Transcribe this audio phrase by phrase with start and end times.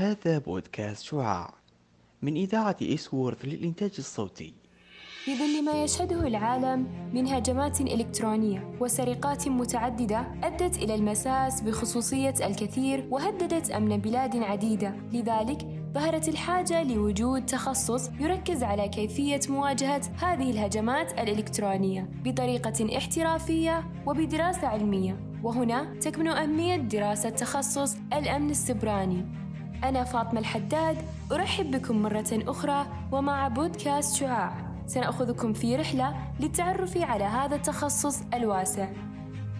[0.00, 1.54] هذا بودكاست شعاع.
[2.22, 4.54] من إذاعة إسوورث للإنتاج الصوتي.
[5.24, 13.06] في ظل ما يشهده العالم من هجمات إلكترونية وسرقات متعددة أدت إلى المساس بخصوصية الكثير
[13.10, 14.94] وهددت أمن بلاد عديدة.
[15.12, 24.66] لذلك ظهرت الحاجة لوجود تخصص يركز على كيفية مواجهة هذه الهجمات الإلكترونية بطريقة احترافية وبدراسة
[24.66, 25.20] علمية.
[25.42, 29.39] وهنا تكمن أهمية دراسة تخصص الأمن السبراني.
[29.84, 30.96] أنا فاطمة الحداد
[31.32, 34.52] أرحب بكم مرة أخرى ومع بودكاست شعاع.
[34.86, 38.88] سنأخذكم في رحلة للتعرف على هذا التخصص الواسع.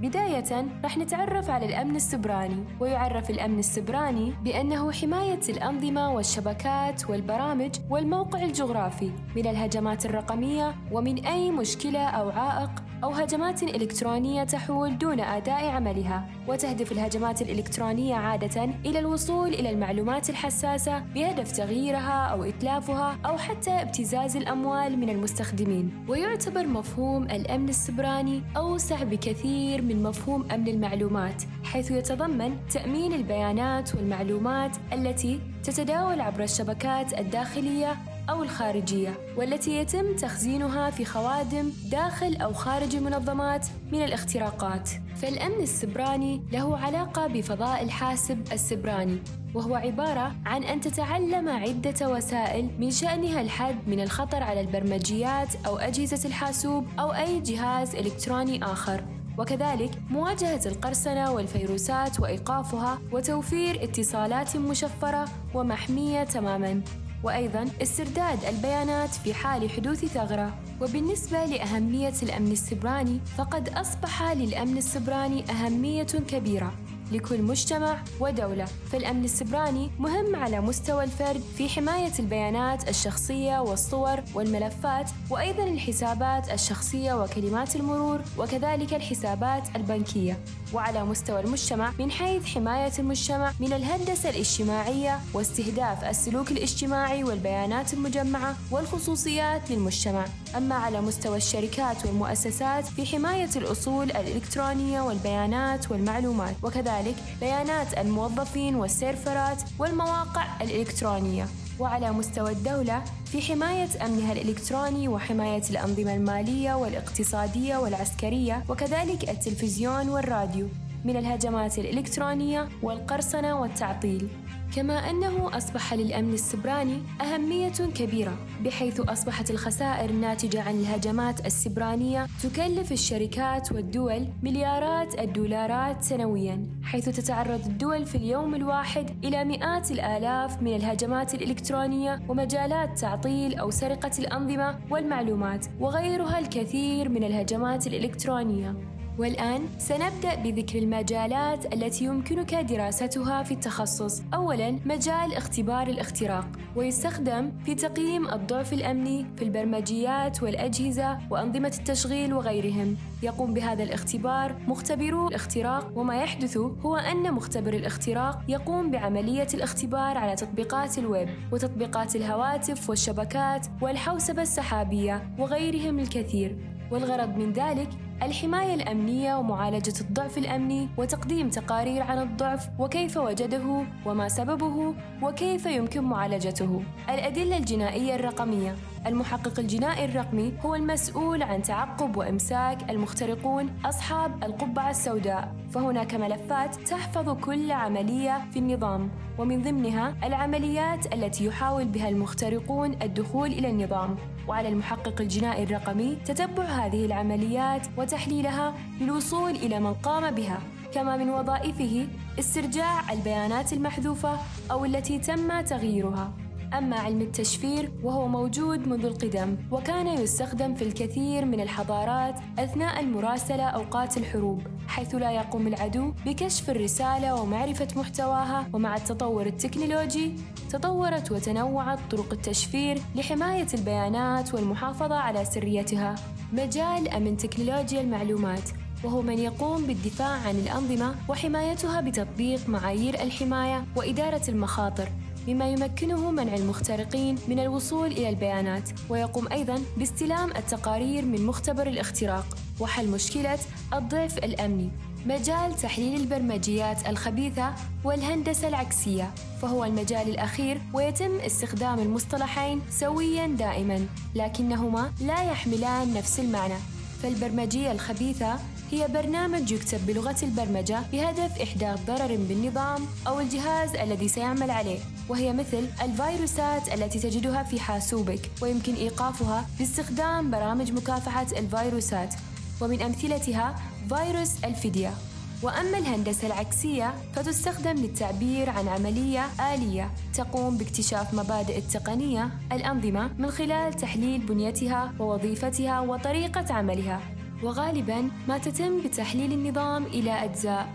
[0.00, 8.42] بداية رح نتعرف على الأمن السبراني ويعرف الأمن السبراني بأنه حماية الأنظمة والشبكات والبرامج والموقع
[8.42, 12.70] الجغرافي من الهجمات الرقمية ومن أي مشكلة أو عائق
[13.04, 20.30] أو هجمات إلكترونية تحول دون أداء عملها وتهدف الهجمات الإلكترونية عادة إلى الوصول إلى المعلومات
[20.30, 26.04] الحساسة بهدف تغييرها أو إتلافها أو حتى ابتزاز الأموال من المستخدمين.
[26.08, 34.76] ويعتبر مفهوم الأمن السبراني أوسع بكثير من مفهوم أمن المعلومات حيث يتضمن تأمين البيانات والمعلومات
[34.92, 37.96] التي تتداول عبر الشبكات الداخلية
[38.30, 44.90] أو الخارجية والتي يتم تخزينها في خوادم داخل أو خارج المنظمات من الاختراقات.
[45.16, 49.18] فالأمن السبراني له علاقة بفضاء الحاسب السبراني
[49.54, 55.78] وهو عبارة عن أن تتعلم عدة وسائل من شأنها الحد من الخطر على البرمجيات أو
[55.78, 59.04] أجهزة الحاسوب أو أي جهاز إلكتروني آخر.
[59.38, 66.82] وكذلك مواجهة القرصنة والفيروسات وإيقافها وتوفير اتصالات مشفرة ومحمية تماماً.
[67.24, 70.54] وأيضا استرداد البيانات في حال حدوث ثغرة.
[70.80, 76.72] وبالنسبة لأهمية الأمن السبراني فقد أصبح للأمن السبراني أهمية كبيرة.
[77.12, 78.64] لكل مجتمع ودولة.
[78.92, 87.22] فالأمن السبراني مهم على مستوى الفرد في حماية البيانات الشخصية والصور والملفات وأيضا الحسابات الشخصية
[87.22, 90.38] وكلمات المرور وكذلك الحسابات البنكية.
[90.72, 98.56] وعلى مستوى المجتمع من حيث حماية المجتمع من الهندسة الاجتماعية واستهداف السلوك الاجتماعي والبيانات المجمعة
[98.70, 100.24] والخصوصيات للمجتمع.
[100.56, 106.93] أما على مستوى الشركات والمؤسسات في حماية الأصول الإلكترونية والبيانات والمعلومات وكذلك
[107.40, 111.46] بيانات الموظفين والسيرفرات والمواقع الإلكترونية.
[111.78, 120.68] وعلى مستوى الدولة في حماية أمنها الإلكتروني وحماية الأنظمة المالية والإقتصادية والعسكرية وكذلك التلفزيون والراديو.
[121.04, 124.28] من الهجمات الإلكترونية والقرصنة والتعطيل.
[124.76, 132.92] كما أنه أصبح للأمن السبراني أهمية كبيرة بحيث أصبحت الخسائر الناتجة عن الهجمات السبرانية تكلف
[132.92, 140.76] الشركات والدول مليارات الدولارات سنويا حيث تتعرض الدول في اليوم الواحد إلى مئات الآلاف من
[140.76, 148.74] الهجمات الإلكترونية ومجالات تعطيل أو سرقة الأنظمة والمعلومات وغيرها الكثير من الهجمات الإلكترونية.
[149.18, 154.22] والآن سنبدأ بذكر المجالات التي يمكنك دراستها في التخصص.
[154.34, 162.96] أولاً مجال اختبار الاختراق، ويستخدم في تقييم الضعف الأمني في البرمجيات والأجهزة وأنظمة التشغيل وغيرهم.
[163.22, 170.34] يقوم بهذا الاختبار مختبرو الاختراق، وما يحدث هو أن مختبر الاختراق يقوم بعملية الاختبار على
[170.34, 176.74] تطبيقات الويب وتطبيقات الهواتف والشبكات والحوسبة السحابية وغيرهم الكثير.
[176.90, 177.88] والغرض من ذلك
[178.22, 186.04] الحماية الأمنية ومعالجة الضعف الأمني وتقديم تقارير عن الضعف وكيف وجده وما سببه وكيف يمكن
[186.04, 186.82] معالجته.
[187.08, 188.74] الأدلة الجنائية الرقمية.
[189.06, 197.30] المحقق الجنائي الرقمي هو المسؤول عن تعقب وإمساك المخترقون أصحاب القبعة السوداء، فهناك ملفات تحفظ
[197.30, 204.16] كل عملية في النظام، ومن ضمنها العمليات التي يحاول بها المخترقون الدخول إلى النظام،
[204.48, 210.60] وعلى المحقق الجنائي الرقمي تتبع هذه العمليات وتحليلها للوصول إلى من قام بها
[210.94, 212.06] كما من وظائفه
[212.38, 214.38] استرجاع البيانات المحذوفة
[214.70, 216.32] أو التي تم تغييرها.
[216.78, 223.64] أما علم التشفير وهو موجود منذ القدم وكان يستخدم في الكثير من الحضارات أثناء المراسلة
[223.64, 230.36] أوقات الحروب حيث لا يقوم العدو بكشف الرسالة ومعرفة محتواها ومع التطور التكنولوجي
[230.70, 236.14] تطورت وتنوعت طرق التشفير لحماية البيانات والمحافظة على سريتها.
[236.54, 238.70] مجال أمن تكنولوجيا المعلومات
[239.04, 245.08] وهو من يقوم بالدفاع عن الأنظمة وحمايتها بتطبيق معايير الحماية وإدارة المخاطر.
[245.48, 248.90] مما يمكنه منع المخترقين من الوصول إلى البيانات.
[249.08, 252.46] ويقوم أيضا باستلام التقارير من مختبر الاختراق.
[252.80, 253.58] وحل مشكلة
[253.92, 254.90] الضعف الأمني.
[255.26, 257.74] مجال تحليل البرمجيات الخبيثة
[258.04, 259.30] والهندسة العكسية.
[259.62, 264.06] فهو المجال الأخير ويتم استخدام المصطلحين سويا دائما.
[264.34, 266.78] لكنهما لا يحملان نفس المعنى.
[267.24, 268.58] فالبرمجية الخبيثة
[268.90, 274.98] هي برنامج يكتب بلغة البرمجة بهدف إحداث ضرر بالنظام أو الجهاز الذي سيعمل عليه
[275.28, 282.34] وهي مثل الفيروسات التي تجدها في حاسوبك ويمكن إيقافها باستخدام برامج مكافحة الفيروسات
[282.80, 283.74] ومن أمثلتها
[284.08, 285.14] فيروس الفدية
[285.64, 293.94] وأما الهندسة العكسية فتستخدم للتعبير عن عملية آلية تقوم باكتشاف مبادئ التقنية الأنظمة من خلال
[293.94, 297.20] تحليل بنيتها ووظيفتها وطريقة عملها.
[297.62, 300.88] وغالبا ما تتم بتحليل النظام إلى أجزاء.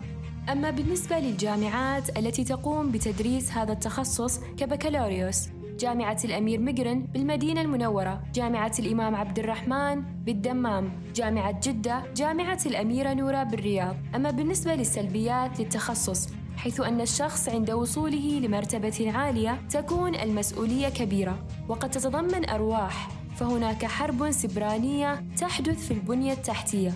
[0.52, 5.48] أما بالنسبة للجامعات التي تقوم بتدريس هذا التخصص كبكالوريوس
[5.80, 8.22] جامعة الأمير مقرن بالمدينة المنورة.
[8.36, 10.92] جامعة الإمام عبد الرحمن بالدمام.
[11.16, 13.96] جامعة جدة جامعة الأميرة نورة بالرياض.
[14.16, 21.92] أما بالنسبة للسلبيات للتخصص حيث أن الشخص عند وصوله لمرتبة عالية تكون المسؤولية كبيرة وقد
[21.92, 26.94] تتضمن أرواح فهناك حرب سبرانية تحدث في البنية التحتية.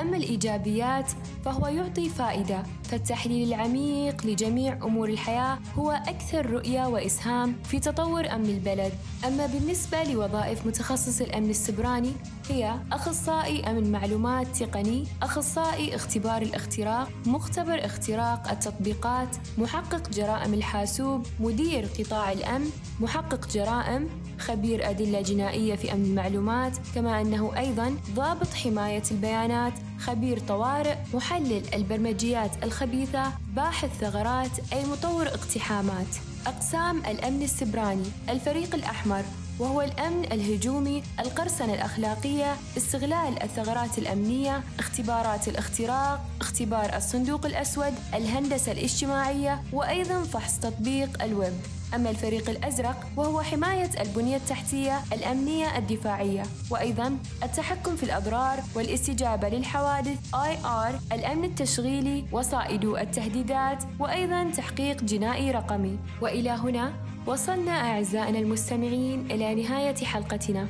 [0.00, 1.12] أما الإيجابيات
[1.44, 2.62] فهو يعطي فائدة
[2.94, 8.92] فالتحليل العميق لجميع أمور الحياة هو أكثر رؤية وإسهام في تطور أمن البلد.
[9.26, 12.12] أما بالنسبة لوظائف متخصص الأمن السبراني
[12.48, 21.86] هي أخصائي أمن معلومات تقني أخصائي اختبار الاختراق مختبر اختراق التطبيقات محقق جرائم الحاسوب مدير
[21.98, 22.70] قطاع الأمن
[23.00, 24.08] محقق جرائم
[24.38, 29.72] خبير أدلة جنائية في أمن المعلومات كما أنه أيضا ضابط حماية البيانات.
[30.06, 36.06] خبير طوارئ محلل البرمجيات الخبيثة باحث ثغرات أي مطور اقتحامات
[36.46, 39.22] أقسام الأمن السبراني الفريق الأحمر
[39.58, 49.62] وهو الأمن الهجومي، القرصنة الأخلاقية، استغلال الثغرات الأمنية، اختبارات الاختراق، اختبار الصندوق الأسود، الهندسة الاجتماعية،
[49.72, 51.54] وأيضا فحص تطبيق الويب.
[51.94, 60.18] أما الفريق الأزرق وهو حماية البنية التحتية الأمنية الدفاعية وأيضا التحكم في الأضرار والاستجابة للحوادث
[60.34, 65.98] IR الأمن التشغيلي وصائدو التهديدات وأيضا تحقيق جنائي رقمي.
[66.20, 66.92] وإلى هنا
[67.26, 70.68] وصلنا أعزائنا المستمعين إلى نهاية حلقتنا.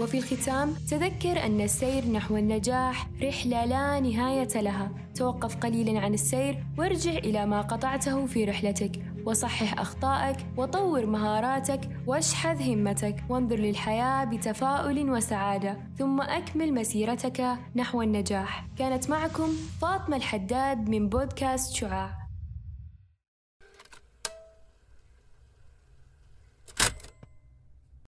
[0.00, 4.90] وفي الختام تذكر أن السير نحو النجاح رحلة لا نهاية لها.
[5.14, 8.92] توقف قليلا عن السير وارجع إلى ما قطعته في رحلتك.
[9.26, 13.16] وصحح أخطائك وطور مهاراتك واشحذ همتك.
[13.28, 15.78] وانظر للحياة بتفاؤل وسعادة.
[15.98, 18.66] ثم أكمل مسيرتك نحو النجاح.
[18.78, 19.48] كانت معكم
[19.80, 22.23] فاطمة الحداد من بودكاست شعاع.